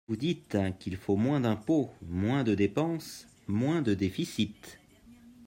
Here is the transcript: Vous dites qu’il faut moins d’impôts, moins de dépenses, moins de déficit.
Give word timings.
Vous 0.07 0.15
dites 0.15 0.57
qu’il 0.79 0.97
faut 0.97 1.15
moins 1.15 1.39
d’impôts, 1.41 1.91
moins 2.01 2.43
de 2.43 2.55
dépenses, 2.55 3.27
moins 3.47 3.83
de 3.83 3.93
déficit. 3.93 4.79